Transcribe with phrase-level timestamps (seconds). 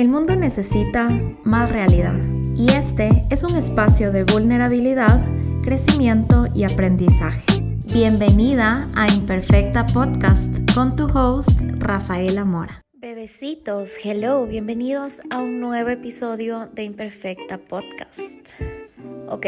[0.00, 1.10] El mundo necesita
[1.44, 2.18] más realidad
[2.56, 5.22] y este es un espacio de vulnerabilidad,
[5.62, 7.44] crecimiento y aprendizaje.
[7.92, 12.80] Bienvenida a Imperfecta Podcast con tu host Rafaela Mora.
[12.94, 18.54] Bebecitos, hello, bienvenidos a un nuevo episodio de Imperfecta Podcast.
[19.28, 19.46] Ok,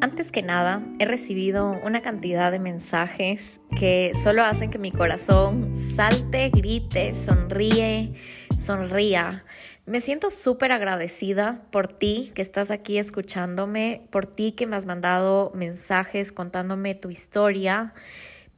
[0.00, 5.72] antes que nada, he recibido una cantidad de mensajes que solo hacen que mi corazón
[5.72, 8.14] salte, grite, sonríe,
[8.58, 9.44] sonría.
[9.86, 14.86] Me siento súper agradecida por ti que estás aquí escuchándome, por ti que me has
[14.86, 17.92] mandado mensajes contándome tu historia,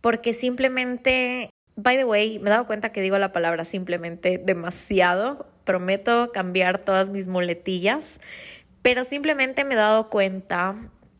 [0.00, 5.48] porque simplemente, by the way, me he dado cuenta que digo la palabra simplemente demasiado.
[5.64, 8.20] Prometo cambiar todas mis muletillas,
[8.82, 10.76] pero simplemente me he dado cuenta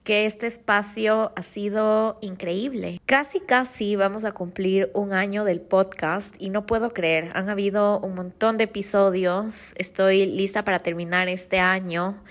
[0.07, 3.01] que este espacio ha sido increíble.
[3.07, 7.99] Casi, casi vamos a cumplir un año del podcast y no puedo creer, han habido
[7.99, 12.23] un montón de episodios, estoy lista para terminar este año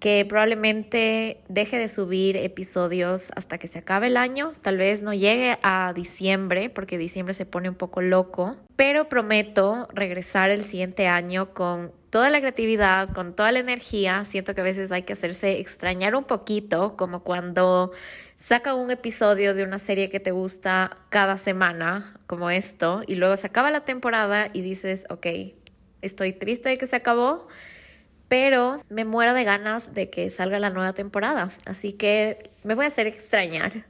[0.00, 5.12] que probablemente deje de subir episodios hasta que se acabe el año, tal vez no
[5.12, 11.08] llegue a diciembre porque diciembre se pone un poco loco, pero prometo regresar el siguiente
[11.08, 14.24] año con toda la creatividad, con toda la energía.
[14.24, 17.92] Siento que a veces hay que hacerse extrañar un poquito, como cuando
[18.36, 23.36] saca un episodio de una serie que te gusta cada semana, como esto, y luego
[23.36, 25.26] se acaba la temporada y dices, ok,
[26.02, 27.48] estoy triste de que se acabó
[28.28, 32.84] pero me muero de ganas de que salga la nueva temporada, así que me voy
[32.84, 33.86] a hacer extrañar.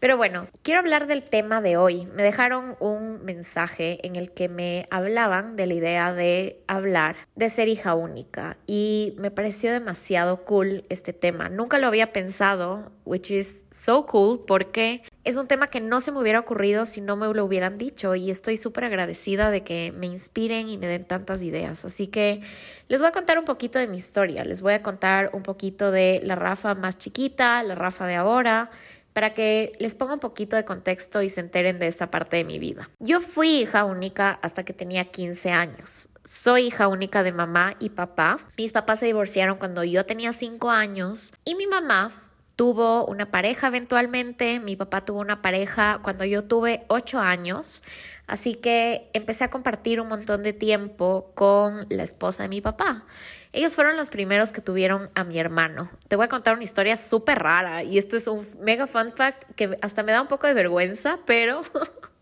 [0.00, 2.06] Pero bueno, quiero hablar del tema de hoy.
[2.14, 7.48] Me dejaron un mensaje en el que me hablaban de la idea de hablar de
[7.48, 11.48] ser hija única y me pareció demasiado cool este tema.
[11.48, 16.12] Nunca lo había pensado, which is so cool porque es un tema que no se
[16.12, 19.92] me hubiera ocurrido si no me lo hubieran dicho y estoy súper agradecida de que
[19.96, 21.84] me inspiren y me den tantas ideas.
[21.84, 22.40] Así que
[22.86, 25.90] les voy a contar un poquito de mi historia, les voy a contar un poquito
[25.90, 28.70] de la Rafa más chiquita, la Rafa de ahora
[29.18, 32.44] para que les ponga un poquito de contexto y se enteren de esta parte de
[32.44, 32.88] mi vida.
[33.00, 36.08] Yo fui hija única hasta que tenía 15 años.
[36.22, 38.38] Soy hija única de mamá y papá.
[38.56, 42.27] Mis papás se divorciaron cuando yo tenía 5 años y mi mamá
[42.58, 47.84] tuvo una pareja eventualmente, mi papá tuvo una pareja cuando yo tuve 8 años,
[48.26, 53.06] así que empecé a compartir un montón de tiempo con la esposa de mi papá.
[53.52, 55.88] Ellos fueron los primeros que tuvieron a mi hermano.
[56.08, 59.44] Te voy a contar una historia súper rara y esto es un mega fun fact
[59.54, 61.62] que hasta me da un poco de vergüenza, pero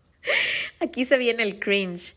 [0.79, 2.15] aquí se viene el cringe.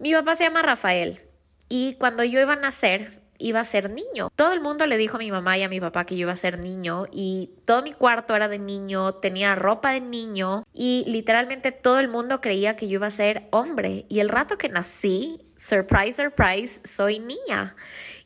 [0.00, 1.20] Mi papá se llama Rafael
[1.68, 4.30] y cuando yo iba a nacer, iba a ser niño.
[4.34, 6.32] Todo el mundo le dijo a mi mamá y a mi papá que yo iba
[6.32, 11.04] a ser niño y todo mi cuarto era de niño, tenía ropa de niño y
[11.06, 14.06] literalmente todo el mundo creía que yo iba a ser hombre.
[14.08, 17.76] Y el rato que nací, surprise, surprise, soy niña.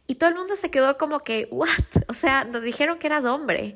[0.06, 1.68] Y todo el mundo se quedó como que, ¿what?
[2.08, 3.74] O sea, nos dijeron que eras hombre.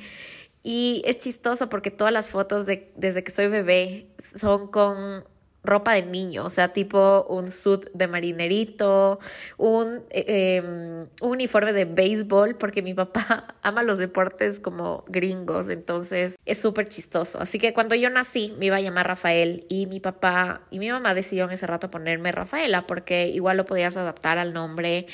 [0.62, 5.24] Y es chistoso porque todas las fotos de, desde que soy bebé son con
[5.62, 9.18] ropa de niño, o sea, tipo un suit de marinerito,
[9.58, 15.68] un, eh, em, un uniforme de béisbol, porque mi papá ama los deportes como gringos,
[15.68, 17.40] entonces es súper chistoso.
[17.40, 20.90] Así que cuando yo nací me iba a llamar Rafael y mi papá y mi
[20.90, 25.06] mamá decidieron ese rato ponerme Rafaela porque igual lo podías adaptar al nombre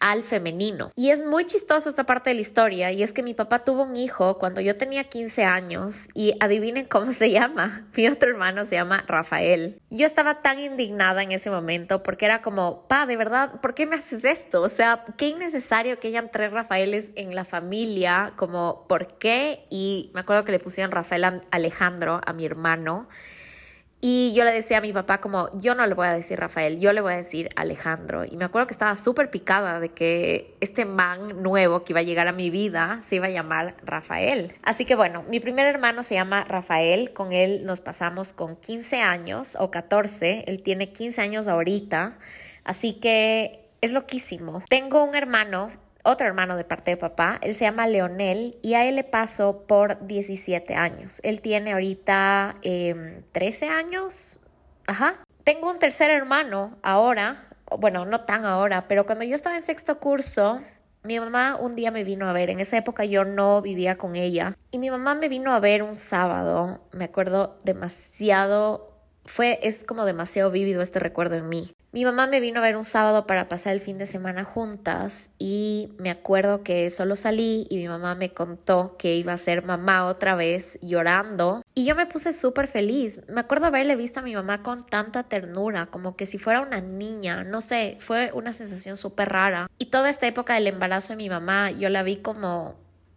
[0.00, 0.92] al femenino.
[0.94, 3.82] Y es muy chistoso esta parte de la historia, y es que mi papá tuvo
[3.82, 7.86] un hijo cuando yo tenía 15 años, y adivinen cómo se llama.
[7.96, 9.80] Mi otro hermano se llama Rafael.
[9.90, 13.86] Yo estaba tan indignada en ese momento porque era como, pa, de verdad, ¿por qué
[13.86, 14.62] me haces esto?
[14.62, 19.66] O sea, qué innecesario que hayan tres Rafaeles en la familia, como, ¿por qué?
[19.70, 23.08] Y me acuerdo que le pusieron Rafael Alejandro a mi hermano.
[24.00, 26.78] Y yo le decía a mi papá como, yo no le voy a decir Rafael,
[26.78, 28.24] yo le voy a decir Alejandro.
[28.24, 32.04] Y me acuerdo que estaba súper picada de que este man nuevo que iba a
[32.04, 34.54] llegar a mi vida se iba a llamar Rafael.
[34.62, 39.00] Así que bueno, mi primer hermano se llama Rafael, con él nos pasamos con 15
[39.00, 42.18] años o 14, él tiene 15 años ahorita,
[42.62, 44.62] así que es loquísimo.
[44.68, 45.70] Tengo un hermano
[46.08, 49.66] otro hermano de parte de papá, él se llama Leonel y a él le pasó
[49.66, 51.20] por 17 años.
[51.22, 54.40] Él tiene ahorita 13 em, años.
[54.86, 55.14] Ajá.
[55.44, 59.98] Tengo un tercer hermano ahora, bueno, no tan ahora, pero cuando yo estaba en sexto
[59.98, 60.60] curso,
[61.02, 64.16] mi mamá un día me vino a ver, en esa época yo no vivía con
[64.16, 68.92] ella, y mi mamá me vino a ver un sábado, me acuerdo demasiado,
[69.24, 71.70] fue, es como demasiado vívido este recuerdo en mí.
[71.90, 75.30] Mi mamá me vino a ver un sábado para pasar el fin de semana juntas
[75.38, 79.64] y me acuerdo que solo salí y mi mamá me contó que iba a ser
[79.64, 83.22] mamá otra vez llorando y yo me puse súper feliz.
[83.26, 86.82] Me acuerdo haberle visto a mi mamá con tanta ternura, como que si fuera una
[86.82, 89.66] niña, no sé, fue una sensación súper rara.
[89.78, 92.74] Y toda esta época del embarazo de mi mamá yo la vi como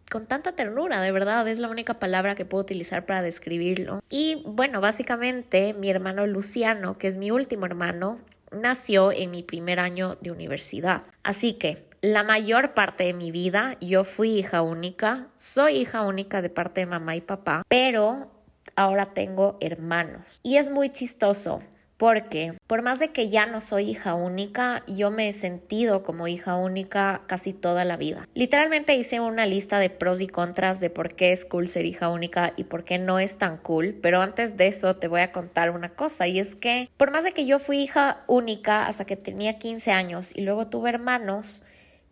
[0.10, 4.02] con tanta ternura, de verdad, es la única palabra que puedo utilizar para describirlo.
[4.10, 8.20] Y bueno, básicamente mi hermano Luciano, que es mi último hermano,
[8.52, 11.04] nació en mi primer año de universidad.
[11.24, 16.42] Así que la mayor parte de mi vida yo fui hija única, soy hija única
[16.42, 18.32] de parte de mamá y papá, pero
[18.76, 20.40] ahora tengo hermanos.
[20.44, 21.62] Y es muy chistoso
[22.02, 26.28] porque por más de que ya no soy hija única, yo me he sentido como
[26.28, 28.28] hija única casi toda la vida.
[28.34, 32.10] Literalmente hice una lista de pros y contras de por qué es cool ser hija
[32.10, 35.32] única y por qué no es tan cool, pero antes de eso te voy a
[35.32, 39.06] contar una cosa y es que por más de que yo fui hija única hasta
[39.06, 41.64] que tenía 15 años y luego tuve hermanos,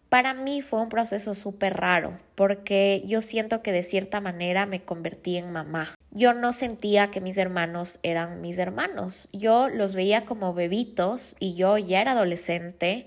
[0.10, 4.84] para mí fue un proceso súper raro porque yo siento que de cierta manera me
[4.84, 5.96] convertí en mamá.
[6.12, 9.28] Yo no sentía que mis hermanos eran mis hermanos.
[9.32, 13.06] Yo los veía como bebitos y yo ya era adolescente.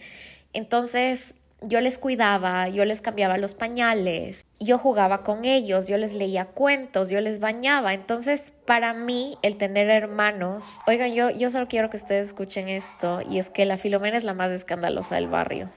[0.53, 6.13] Entonces yo les cuidaba, yo les cambiaba los pañales, yo jugaba con ellos, yo les
[6.13, 7.95] leía cuentos, yo les bañaba.
[7.95, 13.21] Entonces, para mí, el tener hermanos, oigan, yo, yo solo quiero que ustedes escuchen esto,
[13.29, 15.71] y es que la Filomena es la más escandalosa del barrio.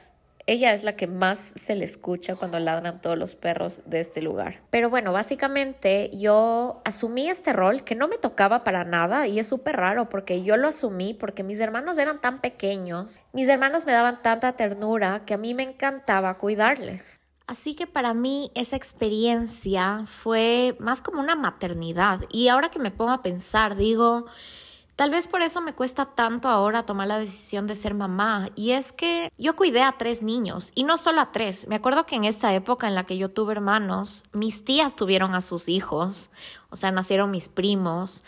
[0.48, 4.22] Ella es la que más se le escucha cuando ladran todos los perros de este
[4.22, 4.62] lugar.
[4.70, 9.48] Pero bueno, básicamente yo asumí este rol que no me tocaba para nada y es
[9.48, 13.92] súper raro porque yo lo asumí porque mis hermanos eran tan pequeños, mis hermanos me
[13.92, 17.22] daban tanta ternura que a mí me encantaba cuidarles.
[17.48, 22.92] Así que para mí esa experiencia fue más como una maternidad y ahora que me
[22.92, 24.26] pongo a pensar digo,
[24.96, 28.50] Tal vez por eso me cuesta tanto ahora tomar la decisión de ser mamá.
[28.56, 31.68] Y es que yo cuidé a tres niños y no solo a tres.
[31.68, 35.36] Me acuerdo que en esta época en la que yo tuve hermanos, mis tías tuvieron
[35.36, 36.30] a sus hijos,
[36.70, 38.24] o sea, nacieron mis primos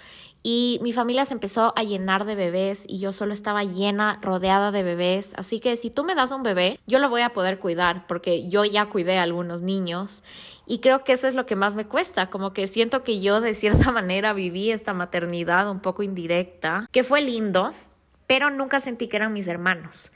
[0.50, 4.72] y mi familia se empezó a llenar de bebés y yo solo estaba llena, rodeada
[4.72, 5.34] de bebés.
[5.36, 8.48] Así que si tú me das un bebé, yo lo voy a poder cuidar porque
[8.48, 10.24] yo ya cuidé a algunos niños
[10.66, 13.42] y creo que eso es lo que más me cuesta, como que siento que yo
[13.42, 17.74] de cierta manera viví esta maternidad un poco indirecta, que fue lindo,
[18.26, 20.14] pero nunca sentí que eran mis hermanos.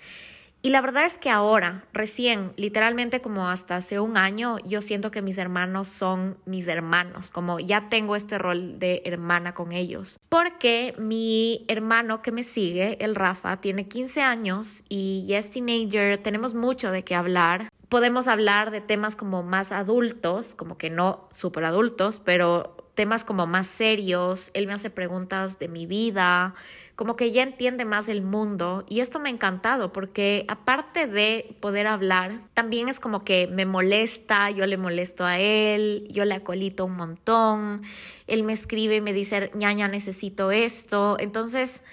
[0.63, 5.09] Y la verdad es que ahora, recién, literalmente como hasta hace un año, yo siento
[5.09, 10.19] que mis hermanos son mis hermanos, como ya tengo este rol de hermana con ellos.
[10.29, 16.21] Porque mi hermano que me sigue, el Rafa, tiene 15 años y ya es teenager,
[16.21, 17.71] tenemos mucho de qué hablar.
[17.89, 23.47] Podemos hablar de temas como más adultos, como que no súper adultos, pero temas como
[23.47, 24.51] más serios.
[24.53, 26.53] Él me hace preguntas de mi vida
[26.95, 31.55] como que ya entiende más el mundo y esto me ha encantado porque aparte de
[31.59, 36.35] poder hablar, también es como que me molesta, yo le molesto a él, yo le
[36.35, 37.81] acolito un montón,
[38.27, 41.83] él me escribe y me dice, ñaña, necesito esto, entonces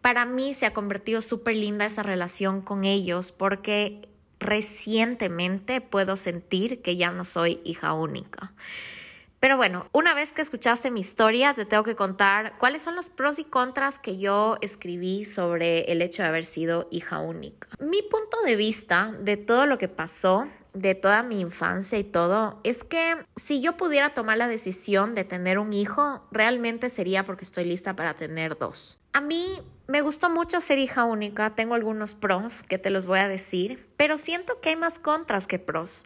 [0.00, 6.82] para mí se ha convertido súper linda esa relación con ellos porque recientemente puedo sentir
[6.82, 8.52] que ya no soy hija única.
[9.40, 13.10] Pero bueno, una vez que escuchaste mi historia, te tengo que contar cuáles son los
[13.10, 17.68] pros y contras que yo escribí sobre el hecho de haber sido hija única.
[17.78, 20.46] Mi punto de vista de todo lo que pasó
[20.76, 25.24] de toda mi infancia y todo, es que si yo pudiera tomar la decisión de
[25.24, 28.98] tener un hijo, realmente sería porque estoy lista para tener dos.
[29.14, 33.20] A mí me gustó mucho ser hija única, tengo algunos pros que te los voy
[33.20, 36.04] a decir, pero siento que hay más contras que pros.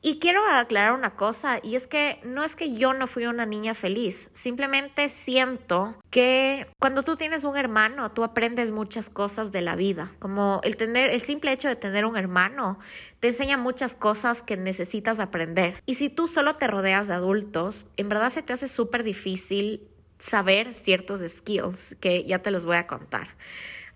[0.00, 3.46] Y quiero aclarar una cosa, y es que no es que yo no fui una
[3.46, 9.60] niña feliz, simplemente siento que cuando tú tienes un hermano, tú aprendes muchas cosas de
[9.60, 12.78] la vida, como el tener el simple hecho de tener un hermano
[13.20, 15.82] te enseña muchas cosas que necesitas aprender.
[15.86, 19.88] Y si tú solo te rodeas de adultos, en verdad se te hace súper difícil
[20.18, 23.36] saber ciertos skills que ya te los voy a contar.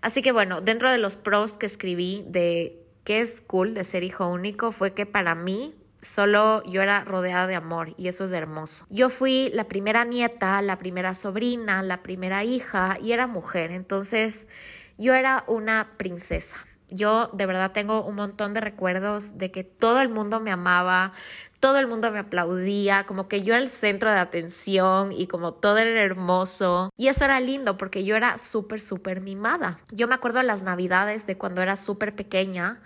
[0.01, 4.03] Así que bueno, dentro de los pros que escribí de qué es cool de ser
[4.03, 5.73] hijo único fue que para mí
[6.03, 8.85] Solo yo era rodeada de amor y eso es hermoso.
[8.89, 13.71] Yo fui la primera nieta, la primera sobrina, la primera hija y era mujer.
[13.71, 14.49] Entonces
[14.97, 16.57] yo era una princesa.
[16.89, 21.13] Yo de verdad tengo un montón de recuerdos de que todo el mundo me amaba,
[21.59, 25.53] todo el mundo me aplaudía, como que yo era el centro de atención y como
[25.53, 26.91] todo era hermoso.
[26.97, 29.79] Y eso era lindo porque yo era súper, súper mimada.
[29.89, 32.81] Yo me acuerdo las navidades de cuando era súper pequeña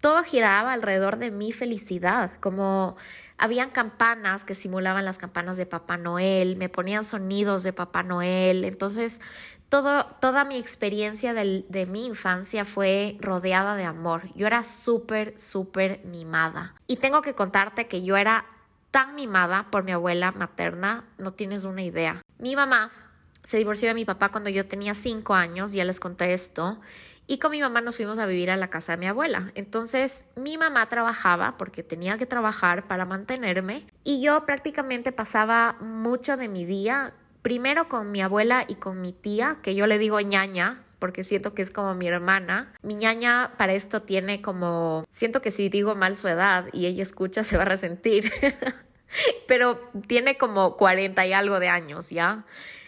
[0.00, 2.96] todo giraba alrededor de mi felicidad, como
[3.36, 8.64] habían campanas que simulaban las campanas de Papá Noel, me ponían sonidos de Papá Noel,
[8.64, 9.20] entonces
[9.68, 14.22] todo, toda mi experiencia de mi infancia fue rodeada de amor.
[14.34, 16.74] Yo era súper, súper mimada.
[16.86, 18.46] Y tengo que contarte que yo era
[18.90, 22.22] tan mimada por mi abuela materna, no tienes una idea.
[22.38, 22.90] Mi mamá
[23.42, 26.80] se divorció de mi papá cuando yo tenía cinco años, ya les conté esto,
[27.28, 29.52] y con mi mamá nos fuimos a vivir a la casa de mi abuela.
[29.54, 36.36] Entonces mi mamá trabajaba porque tenía que trabajar para mantenerme y yo prácticamente pasaba mucho
[36.36, 40.20] de mi día primero con mi abuela y con mi tía, que yo le digo
[40.20, 42.74] ñaña, porque siento que es como mi hermana.
[42.82, 47.02] Mi ñaña para esto tiene como, siento que si digo mal su edad y ella
[47.02, 48.32] escucha se va a resentir,
[49.46, 52.44] pero tiene como 40 y algo de años, ¿ya?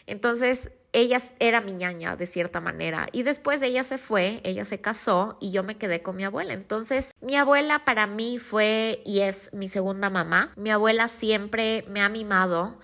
[0.06, 4.80] Entonces, ella era mi ñaña de cierta manera y después ella se fue, ella se
[4.80, 6.52] casó y yo me quedé con mi abuela.
[6.52, 10.52] Entonces, mi abuela para mí fue y es mi segunda mamá.
[10.56, 12.78] Mi abuela siempre me ha mimado.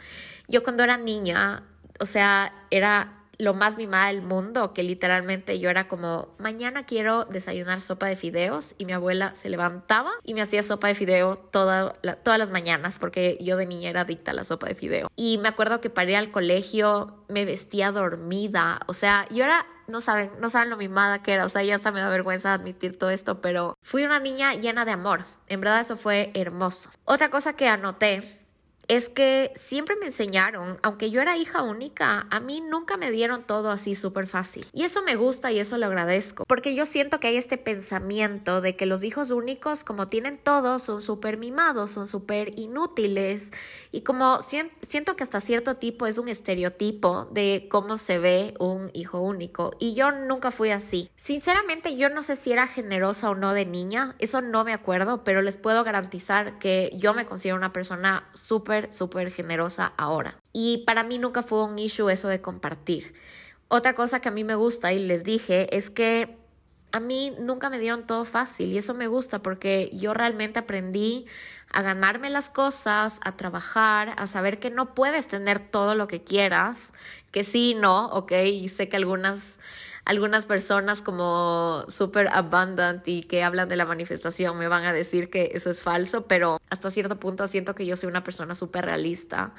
[0.49, 1.65] Yo cuando era niña,
[1.99, 7.25] o sea, era lo más mimada del mundo, que literalmente yo era como, mañana quiero
[7.25, 11.37] desayunar sopa de fideos y mi abuela se levantaba y me hacía sopa de fideo
[11.37, 15.09] todas las mañanas porque yo de niña era adicta a la sopa de fideo.
[15.17, 19.67] Y me acuerdo que para ir al colegio me vestía dormida, o sea, yo era
[19.89, 22.53] no saben, no saben lo mimada que era, o sea, ya hasta me da vergüenza
[22.53, 25.25] admitir todo esto, pero fui una niña llena de amor.
[25.47, 26.91] En verdad eso fue hermoso.
[27.05, 28.46] Otra cosa que anoté
[28.89, 33.43] es que siempre me enseñaron, aunque yo era hija única, a mí nunca me dieron
[33.45, 34.67] todo así súper fácil.
[34.73, 38.61] Y eso me gusta y eso lo agradezco, porque yo siento que hay este pensamiento
[38.61, 43.53] de que los hijos únicos, como tienen todo, son súper mimados, son súper inútiles
[43.91, 48.91] y como siento que hasta cierto tipo es un estereotipo de cómo se ve un
[48.93, 49.73] hijo único.
[49.79, 51.11] Y yo nunca fui así.
[51.17, 55.25] Sinceramente, yo no sé si era generosa o no de niña, eso no me acuerdo,
[55.25, 60.37] pero les puedo garantizar que yo me considero una persona súper súper, generosa ahora.
[60.53, 63.15] Y para mí nunca fue un issue eso de compartir.
[63.69, 66.37] Otra cosa que a mí me gusta y les dije es que
[66.93, 71.27] a mí nunca me dieron todo fácil y eso me gusta porque yo realmente aprendí
[71.71, 76.23] a ganarme las cosas, a trabajar, a saber que no puedes tener todo lo que
[76.23, 76.93] quieras,
[77.33, 79.59] que sí, no, ok, y sé que algunas
[80.07, 85.31] algunas personas como super abundant y que hablan de la manifestación me van a decir
[85.31, 88.85] que eso es falso, pero hasta cierto punto siento que yo soy una persona súper
[88.85, 89.53] realista.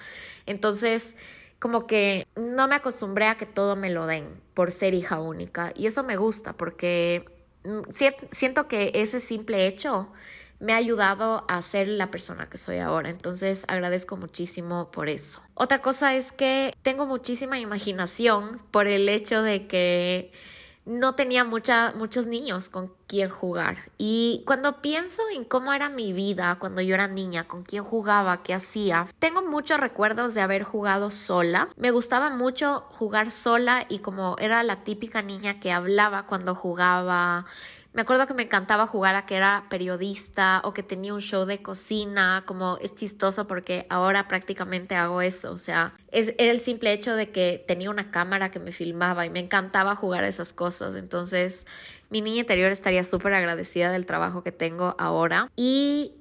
[0.45, 1.17] Entonces,
[1.59, 5.73] como que no me acostumbré a que todo me lo den por ser hija única
[5.75, 7.25] y eso me gusta porque
[7.65, 7.81] mm,
[8.31, 10.13] siento que ese simple hecho
[10.59, 13.09] me ha ayudado a ser la persona que soy ahora.
[13.09, 15.41] Entonces agradezco muchísimo por eso.
[15.53, 20.31] Otra cosa es que tengo muchísima imaginación por el hecho de que
[20.87, 23.77] no tenía mucha, muchos niños con quien jugar.
[23.97, 28.41] Y cuando pienso en cómo era mi vida cuando yo era niña, con quién jugaba,
[28.41, 31.69] qué hacía, tengo muchos recuerdos de haber jugado sola.
[31.75, 37.45] Me gustaba mucho jugar sola y como era la típica niña que hablaba cuando jugaba,
[37.97, 41.45] me acuerdo que me encantaba jugar a que era periodista o que tenía un show
[41.45, 46.59] de cocina, como es chistoso porque ahora prácticamente hago eso, o sea, es, era el
[46.59, 50.27] simple hecho de que tenía una cámara que me filmaba y me encantaba jugar a
[50.27, 51.65] esas cosas, entonces
[52.11, 55.49] mi niña interior estaría súper agradecida del trabajo que tengo ahora.
[55.55, 56.13] Y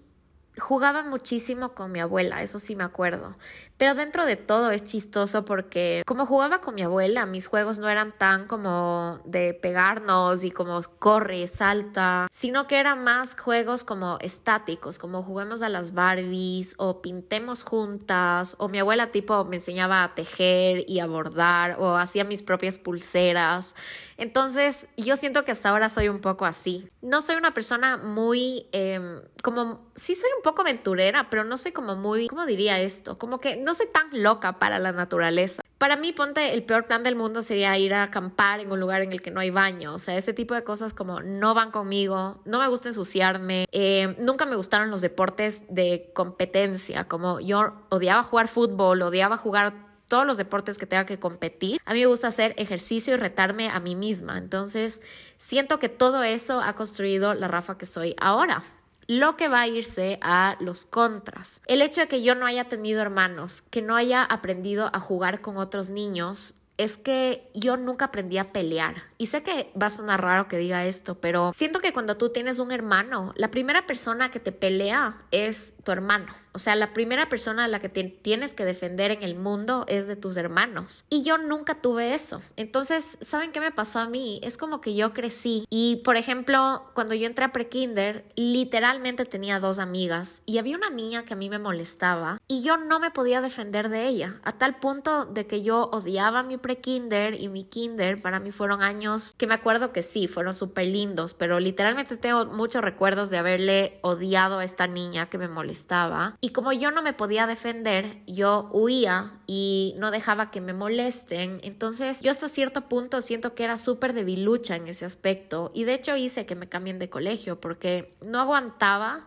[0.59, 3.37] jugaba muchísimo con mi abuela, eso sí me acuerdo.
[3.79, 7.91] Pero dentro de todo es chistoso porque como jugaba con mi abuela, mis juegos no
[7.91, 14.17] eran tan como de pegarnos y como corre, salta, sino que eran más juegos como
[14.21, 20.05] estáticos, como juguemos a las Barbies o pintemos juntas o mi abuela tipo me enseñaba
[20.05, 23.77] a tejer y a bordar o hacía mis propias pulseras.
[24.17, 26.89] Entonces yo siento que hasta ahora soy un poco así.
[27.03, 31.73] No soy una persona muy em, como, sí soy un poco aventurera, pero no soy
[31.73, 33.19] como muy, ¿cómo diría esto?
[33.19, 35.61] Como que no soy tan loca para la naturaleza.
[35.77, 39.03] Para mí, ponte, el peor plan del mundo sería ir a acampar en un lugar
[39.03, 39.93] en el que no hay baño.
[39.93, 44.15] O sea, ese tipo de cosas como no van conmigo, no me gusta ensuciarme, eh,
[44.21, 49.75] nunca me gustaron los deportes de competencia, como yo odiaba jugar fútbol, odiaba jugar
[50.07, 51.81] todos los deportes que tenga que competir.
[51.85, 54.39] A mí me gusta hacer ejercicio y retarme a mí misma.
[54.39, 55.03] Entonces,
[55.39, 58.63] siento que todo eso ha construido la Rafa que soy ahora
[59.07, 61.63] lo que va a irse a los contras.
[61.67, 65.41] El hecho de que yo no haya tenido hermanos, que no haya aprendido a jugar
[65.41, 68.97] con otros niños, es que yo nunca aprendí a pelear.
[69.19, 72.31] Y sé que va a sonar raro que diga esto, pero siento que cuando tú
[72.31, 76.27] tienes un hermano, la primera persona que te pelea es tu hermano.
[76.57, 80.07] O sea, la primera persona a la que tienes que defender en el mundo es
[80.07, 81.05] de tus hermanos.
[81.11, 82.41] Y yo nunca tuve eso.
[82.57, 84.41] Entonces, ¿saben qué me pasó a mí?
[84.43, 89.61] Es como que yo crecí y, por ejemplo, cuando yo entré a prekinder, literalmente tenía
[89.61, 93.11] dos amigas y había una niña que a mí me molestaba y yo no me
[93.11, 97.65] podía defender de ella, a tal punto de que yo odiaba mi prekinder y mi
[97.65, 98.23] kinder.
[98.23, 102.47] Para mí fueron años que me acuerdo que sí, fueron súper lindos, pero literalmente tengo
[102.47, 106.39] muchos recuerdos de haberle odiado a esta niña que me molestaba.
[106.47, 111.59] Y como yo no me podía defender, yo huía y no dejaba que me molesten.
[111.65, 115.71] Entonces yo hasta cierto punto siento que era súper debilucha en ese aspecto.
[115.75, 119.27] Y de hecho hice que me cambien de colegio porque no aguantaba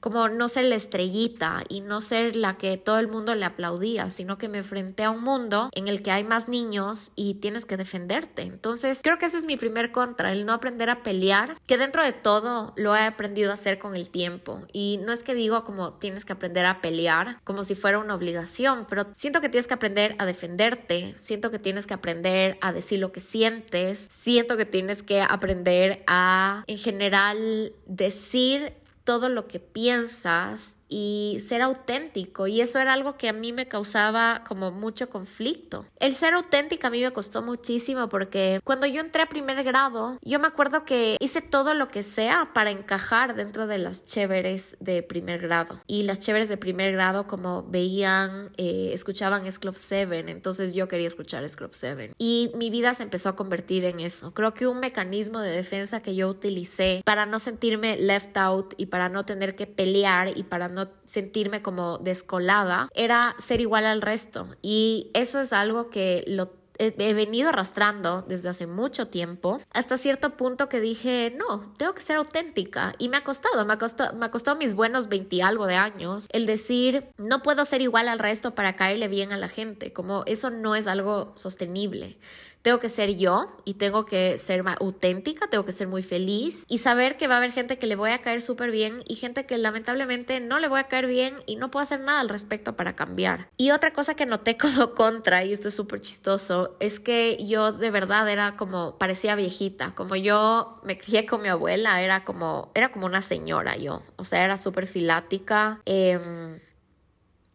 [0.00, 4.10] como no ser la estrellita y no ser la que todo el mundo le aplaudía,
[4.10, 7.66] sino que me enfrenté a un mundo en el que hay más niños y tienes
[7.66, 8.42] que defenderte.
[8.42, 12.04] Entonces, creo que ese es mi primer contra, el no aprender a pelear, que dentro
[12.04, 14.62] de todo lo he aprendido a hacer con el tiempo.
[14.72, 18.14] Y no es que digo como tienes que aprender a pelear como si fuera una
[18.14, 22.72] obligación, pero siento que tienes que aprender a defenderte, siento que tienes que aprender a
[22.72, 28.74] decir lo que sientes, siento que tienes que aprender a, en general, decir
[29.10, 33.68] todo lo que piensas y ser auténtico y eso era algo que a mí me
[33.68, 35.86] causaba como mucho conflicto.
[35.98, 40.18] El ser auténtica a mí me costó muchísimo porque cuando yo entré a primer grado
[40.22, 44.76] yo me acuerdo que hice todo lo que sea para encajar dentro de las chéveres
[44.80, 49.76] de primer grado y las chéveres de primer grado como veían, eh, escuchaban S Club
[49.76, 53.84] 7 entonces yo quería escuchar S Club 7 y mi vida se empezó a convertir
[53.84, 54.32] en eso.
[54.34, 58.86] Creo que un mecanismo de defensa que yo utilicé para no sentirme left out y
[58.86, 64.02] para no tener que pelear y para no sentirme como descolada, era ser igual al
[64.02, 64.48] resto.
[64.62, 70.36] Y eso es algo que lo he venido arrastrando desde hace mucho tiempo, hasta cierto
[70.36, 72.94] punto que dije, no, tengo que ser auténtica.
[72.98, 75.76] Y me ha costado, me ha costado, me ha costado mis buenos 20 algo de
[75.76, 79.92] años el decir, no puedo ser igual al resto para caerle bien a la gente,
[79.92, 82.16] como eso no es algo sostenible
[82.62, 86.78] tengo que ser yo y tengo que ser auténtica, tengo que ser muy feliz y
[86.78, 89.46] saber que va a haber gente que le voy a caer súper bien y gente
[89.46, 92.76] que lamentablemente no le voy a caer bien y no puedo hacer nada al respecto
[92.76, 93.48] para cambiar.
[93.56, 97.72] Y otra cosa que noté como contra, y esto es súper chistoso, es que yo
[97.72, 102.70] de verdad era como, parecía viejita, como yo me crié con mi abuela, era como,
[102.74, 105.80] era como una señora yo, o sea, era súper filática.
[105.86, 106.58] Eh,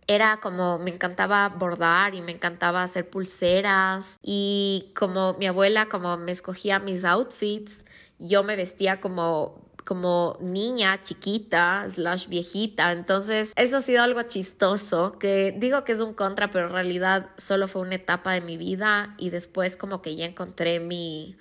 [0.07, 6.17] era como me encantaba bordar y me encantaba hacer pulseras y como mi abuela como
[6.17, 7.85] me escogía mis outfits,
[8.19, 12.91] yo me vestía como como niña chiquita slash viejita.
[12.91, 17.29] Entonces, eso ha sido algo chistoso, que digo que es un contra, pero en realidad
[17.37, 21.35] solo fue una etapa de mi vida y después como que ya encontré mi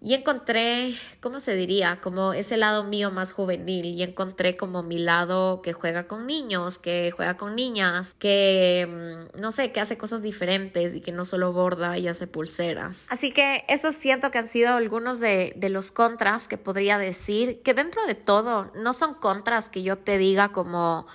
[0.00, 2.00] y encontré, ¿cómo se diría?
[2.02, 6.78] Como ese lado mío más juvenil y encontré como mi lado que juega con niños,
[6.78, 11.24] que juega con niñas, que mm, no sé, que hace cosas diferentes y que no
[11.24, 13.06] solo borda y hace pulseras.
[13.08, 17.62] Así que eso siento que han sido algunos de, de los contras que podría decir,
[17.62, 21.06] que dentro de todo no son contras que yo te diga como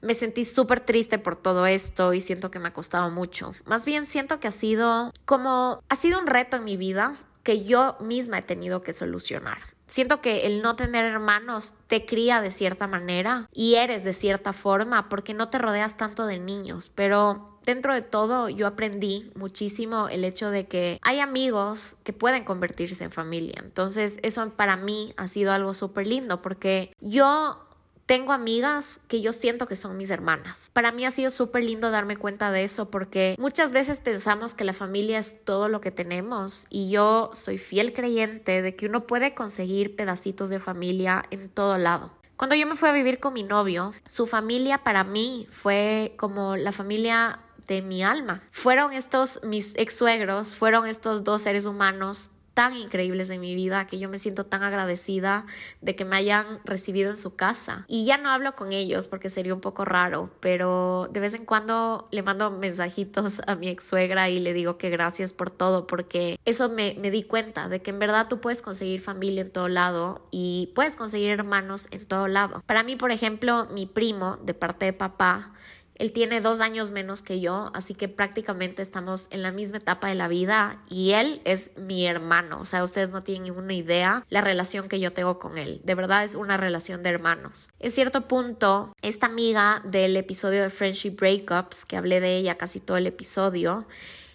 [0.00, 3.52] me sentí súper triste por todo esto y siento que me ha costado mucho.
[3.66, 7.64] Más bien siento que ha sido como, ha sido un reto en mi vida que
[7.64, 9.58] yo misma he tenido que solucionar.
[9.86, 14.52] Siento que el no tener hermanos te cría de cierta manera y eres de cierta
[14.52, 20.08] forma porque no te rodeas tanto de niños, pero dentro de todo yo aprendí muchísimo
[20.08, 23.60] el hecho de que hay amigos que pueden convertirse en familia.
[23.62, 27.58] Entonces eso para mí ha sido algo súper lindo porque yo
[28.06, 30.70] tengo amigas que yo siento que son mis hermanas.
[30.72, 34.64] Para mí ha sido súper lindo darme cuenta de eso porque muchas veces pensamos que
[34.64, 39.06] la familia es todo lo que tenemos y yo soy fiel creyente de que uno
[39.06, 42.12] puede conseguir pedacitos de familia en todo lado.
[42.36, 46.56] Cuando yo me fui a vivir con mi novio, su familia para mí fue como
[46.56, 47.38] la familia
[47.68, 48.42] de mi alma.
[48.50, 53.86] Fueron estos mis ex suegros, fueron estos dos seres humanos tan increíbles de mi vida
[53.86, 55.46] que yo me siento tan agradecida
[55.80, 57.84] de que me hayan recibido en su casa.
[57.88, 61.44] Y ya no hablo con ellos porque sería un poco raro, pero de vez en
[61.44, 65.86] cuando le mando mensajitos a mi ex suegra y le digo que gracias por todo
[65.86, 69.50] porque eso me, me di cuenta de que en verdad tú puedes conseguir familia en
[69.50, 72.62] todo lado y puedes conseguir hermanos en todo lado.
[72.66, 75.52] Para mí, por ejemplo, mi primo de parte de papá,
[75.94, 80.08] él tiene dos años menos que yo, así que prácticamente estamos en la misma etapa
[80.08, 82.58] de la vida y él es mi hermano.
[82.60, 85.80] O sea, ustedes no tienen ninguna idea la relación que yo tengo con él.
[85.84, 87.70] De verdad es una relación de hermanos.
[87.78, 92.80] En cierto punto, esta amiga del episodio de Friendship Breakups, que hablé de ella casi
[92.80, 93.86] todo el episodio,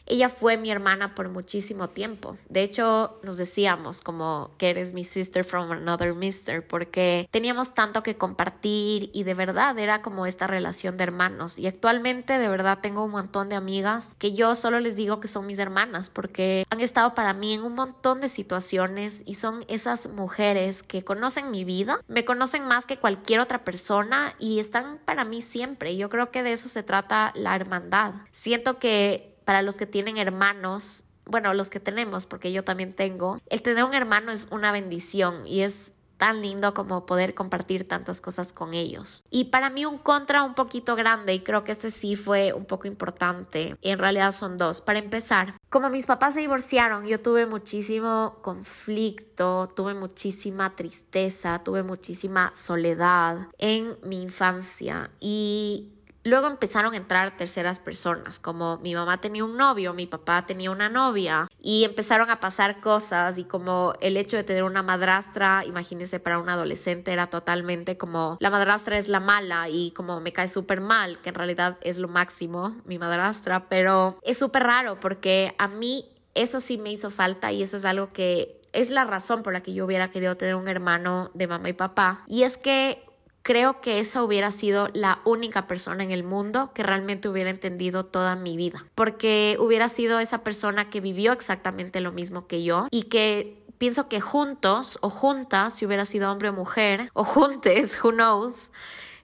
[0.08, 2.38] ella fue mi hermana por muchísimo tiempo.
[2.50, 8.04] De hecho, nos decíamos como que eres mi sister from another mister porque teníamos tanto
[8.04, 11.58] que compartir y de verdad era como esta relación de hermanos.
[11.58, 15.28] Y actualmente de verdad tengo un montón de amigas que yo solo les digo que
[15.28, 19.64] son mis hermanas porque han estado para mí en un montón de situaciones y son
[19.68, 25.00] esas mujeres que conocen mi vida, me conocen más que cualquier otra persona y están
[25.06, 25.96] para mí siempre.
[25.98, 28.14] Yo creo que de eso se trata la hermandad.
[28.32, 33.40] Siento que para los que tienen hermanos, bueno, los que tenemos, porque yo también tengo,
[33.50, 38.20] el tener un hermano es una bendición y es tan lindo como poder compartir tantas
[38.20, 39.24] cosas con ellos.
[39.30, 42.66] Y para mí un contra un poquito grande y creo que este sí fue un
[42.66, 43.78] poco importante.
[43.82, 44.82] En realidad son dos.
[44.82, 51.84] Para empezar, como mis papás se divorciaron, yo tuve muchísimo conflicto, tuve muchísima tristeza, tuve
[51.84, 55.94] muchísima soledad en mi infancia y
[56.28, 60.72] Luego empezaron a entrar terceras personas, como mi mamá tenía un novio, mi papá tenía
[60.72, 65.64] una novia, y empezaron a pasar cosas y como el hecho de tener una madrastra,
[65.66, 70.34] imagínense para un adolescente era totalmente como la madrastra es la mala y como me
[70.34, 75.00] cae súper mal, que en realidad es lo máximo, mi madrastra, pero es súper raro
[75.00, 79.06] porque a mí eso sí me hizo falta y eso es algo que es la
[79.06, 82.24] razón por la que yo hubiera querido tener un hermano de mamá y papá.
[82.28, 83.07] Y es que
[83.48, 88.06] creo que esa hubiera sido la única persona en el mundo que realmente hubiera entendido
[88.06, 92.90] toda mi vida, porque hubiera sido esa persona que vivió exactamente lo mismo que yo
[92.92, 97.98] y que pienso que juntos o juntas, si hubiera sido hombre o mujer, o juntes,
[98.04, 98.74] who knows,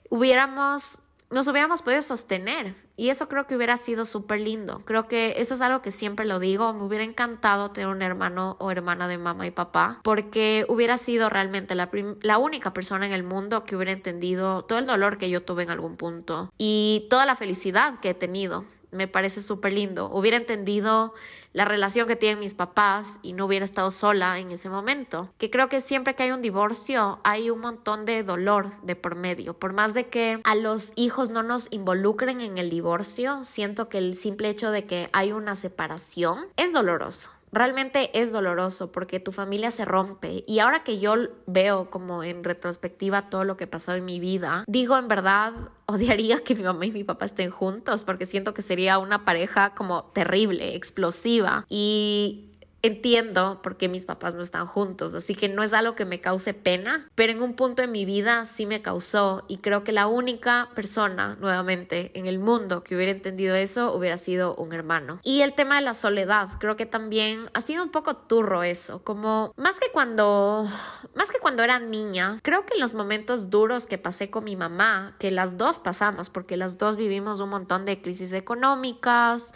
[0.10, 1.00] hubiéramos
[1.34, 2.76] nos hubiéramos podido sostener.
[2.96, 4.84] Y eso creo que hubiera sido súper lindo.
[4.86, 6.74] Creo que eso es algo que siempre lo digo.
[6.74, 11.30] Me hubiera encantado tener un hermano o hermana de mamá y papá, porque hubiera sido
[11.30, 11.90] realmente la,
[12.22, 15.64] la única persona en el mundo que hubiera entendido todo el dolor que yo tuve
[15.64, 20.10] en algún punto y toda la felicidad que he tenido me parece súper lindo.
[20.10, 21.14] Hubiera entendido
[21.52, 25.30] la relación que tienen mis papás y no hubiera estado sola en ese momento.
[25.38, 29.16] Que creo que siempre que hay un divorcio hay un montón de dolor de por
[29.16, 29.54] medio.
[29.54, 33.98] Por más de que a los hijos no nos involucren en el divorcio, siento que
[33.98, 39.32] el simple hecho de que hay una separación es doloroso realmente es doloroso porque tu
[39.32, 40.44] familia se rompe.
[40.48, 44.66] Y ahora que yo veo como en retrospectiva todo lo que pasó en mi vida,
[44.68, 45.54] digo en verdad
[45.86, 49.76] odiaría que mi mamá y mi papá estén juntos porque siento que sería una pareja
[49.76, 51.66] como terrible, explosiva.
[51.70, 52.53] Y
[52.84, 56.20] entiendo por qué mis papás no están juntos, así que no es algo que me
[56.20, 59.94] cause pena, pero en un punto de mi vida sí me causó y creo que
[59.94, 65.22] la única persona nuevamente en el mundo que hubiera entendido eso hubiera sido un hermano.
[65.24, 69.02] Y el tema de la soledad, creo que también ha sido un poco turro eso,
[69.02, 70.68] como más que cuando
[71.16, 74.58] más que cuando era niña, creo que en los momentos duros que pasé con mi
[74.58, 79.54] mamá, que las dos pasamos porque las dos vivimos un montón de crisis económicas,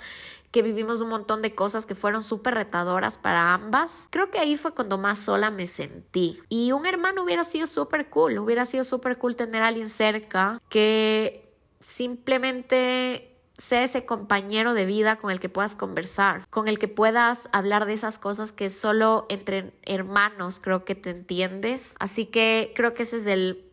[0.51, 4.07] que vivimos un montón de cosas que fueron súper retadoras para ambas.
[4.11, 6.39] Creo que ahí fue cuando más sola me sentí.
[6.49, 10.61] Y un hermano hubiera sido súper cool, hubiera sido súper cool tener a alguien cerca
[10.69, 16.87] que simplemente sea ese compañero de vida con el que puedas conversar, con el que
[16.87, 21.95] puedas hablar de esas cosas que solo entre hermanos creo que te entiendes.
[21.99, 23.66] Así que creo que ese es el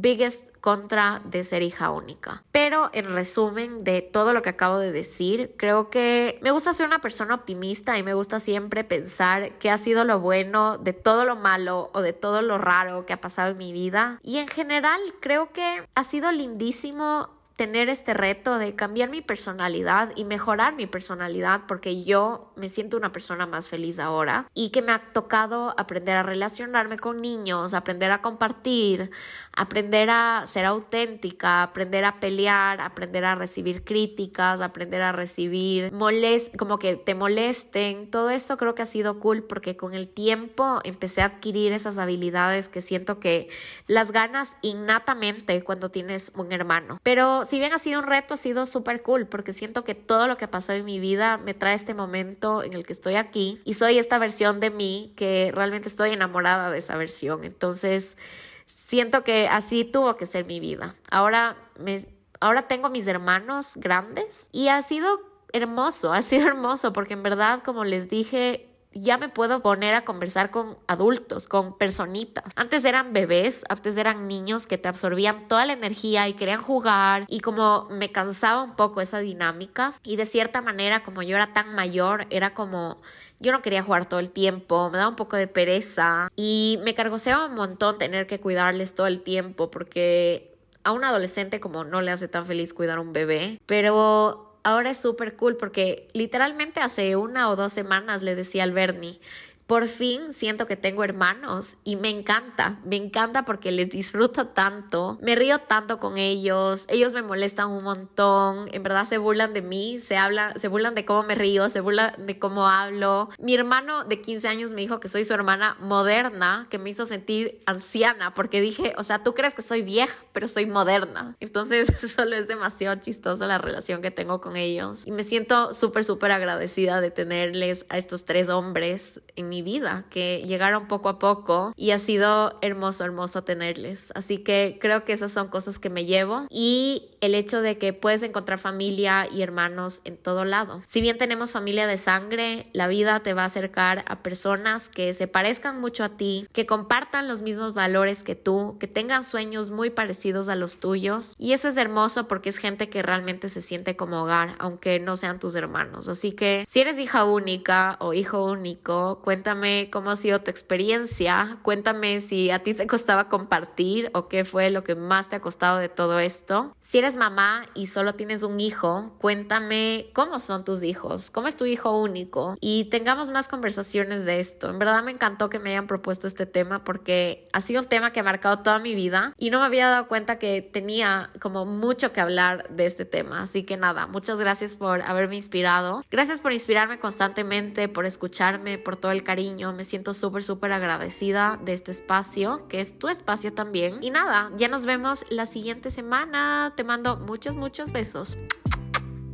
[0.00, 2.42] biggest contra de ser hija única.
[2.50, 6.86] Pero en resumen de todo lo que acabo de decir, creo que me gusta ser
[6.86, 11.24] una persona optimista y me gusta siempre pensar que ha sido lo bueno de todo
[11.24, 14.18] lo malo o de todo lo raro que ha pasado en mi vida.
[14.22, 20.10] Y en general creo que ha sido lindísimo tener este reto de cambiar mi personalidad
[20.16, 24.82] y mejorar mi personalidad porque yo me siento una persona más feliz ahora y que
[24.82, 29.10] me ha tocado aprender a relacionarme con niños, aprender a compartir,
[29.52, 36.56] aprender a ser auténtica, aprender a pelear, aprender a recibir críticas, aprender a recibir molest
[36.56, 40.80] como que te molesten, todo esto creo que ha sido cool porque con el tiempo
[40.82, 43.48] empecé a adquirir esas habilidades que siento que
[43.86, 46.98] las ganas innatamente cuando tienes un hermano.
[47.02, 50.26] Pero si bien ha sido un reto, ha sido súper cool porque siento que todo
[50.26, 53.60] lo que pasó en mi vida me trae este momento en el que estoy aquí
[53.64, 57.44] y soy esta versión de mí que realmente estoy enamorada de esa versión.
[57.44, 58.18] Entonces,
[58.66, 60.96] siento que así tuvo que ser mi vida.
[61.10, 62.06] Ahora me
[62.40, 65.20] ahora tengo mis hermanos grandes y ha sido
[65.52, 70.04] hermoso, ha sido hermoso porque en verdad, como les dije, ya me puedo poner a
[70.04, 72.44] conversar con adultos, con personitas.
[72.56, 77.26] Antes eran bebés, antes eran niños que te absorbían toda la energía y querían jugar
[77.28, 81.52] y como me cansaba un poco esa dinámica y de cierta manera como yo era
[81.52, 83.00] tan mayor era como
[83.40, 86.94] yo no quería jugar todo el tiempo, me daba un poco de pereza y me
[86.94, 90.54] cargoseaba un montón tener que cuidarles todo el tiempo porque
[90.84, 94.90] a un adolescente como no le hace tan feliz cuidar a un bebé, pero ahora
[94.90, 99.20] es súper cool porque literalmente hace una o dos semanas le decía al Bernie,
[99.66, 105.18] por fin siento que tengo hermanos y me encanta, me encanta porque les disfruto tanto,
[105.22, 109.62] me río tanto con ellos, ellos me molestan un montón, en verdad se burlan de
[109.62, 113.30] mí, se hablan, se burlan de cómo me río, se burlan de cómo hablo.
[113.38, 117.06] Mi hermano de 15 años me dijo que soy su hermana moderna, que me hizo
[117.06, 121.36] sentir anciana porque dije, o sea, tú crees que soy vieja, pero soy moderna.
[121.40, 126.04] Entonces, solo es demasiado chistoso la relación que tengo con ellos y me siento súper,
[126.04, 131.20] súper agradecida de tenerles a estos tres hombres en mi vida, que llegaron poco a
[131.20, 134.10] poco y ha sido hermoso, hermoso tenerles.
[134.16, 137.92] Así que creo que esas son cosas que me llevo y el hecho de que
[137.92, 140.82] puedes encontrar familia y hermanos en todo lado.
[140.86, 145.14] Si bien tenemos familia de sangre, la vida te va a acercar a personas que
[145.14, 149.70] se parezcan mucho a ti, que compartan los mismos valores que tú, que tengan sueños
[149.70, 151.36] muy parecidos a los tuyos.
[151.38, 155.16] Y eso es hermoso porque es gente que realmente se siente como hogar, aunque no
[155.16, 156.08] sean tus hermanos.
[156.08, 160.50] Así que si eres hija única o hijo único, cuenta Cuéntame cómo ha sido tu
[160.50, 161.58] experiencia.
[161.60, 165.40] Cuéntame si a ti te costaba compartir o qué fue lo que más te ha
[165.40, 166.74] costado de todo esto.
[166.80, 171.58] Si eres mamá y solo tienes un hijo, cuéntame cómo son tus hijos, cómo es
[171.58, 174.70] tu hijo único y tengamos más conversaciones de esto.
[174.70, 178.14] En verdad me encantó que me hayan propuesto este tema porque ha sido un tema
[178.14, 181.66] que ha marcado toda mi vida y no me había dado cuenta que tenía como
[181.66, 183.42] mucho que hablar de este tema.
[183.42, 186.02] Así que nada, muchas gracias por haberme inspirado.
[186.10, 191.58] Gracias por inspirarme constantemente, por escucharme, por todo el cariño me siento súper, súper agradecida
[191.64, 194.00] de este espacio, que es tu espacio también.
[194.00, 196.72] Y nada, ya nos vemos la siguiente semana.
[196.76, 198.38] Te mando muchos, muchos besos.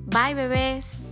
[0.06, 1.09] Bye, bebés.